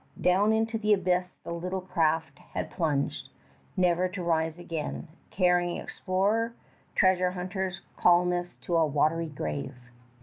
[0.19, 3.29] Down into the abyss the little craft had plunged,
[3.77, 6.55] never to rise again, carrying explorer,
[6.95, 9.75] treasure hunters, colonists, to a watery grave.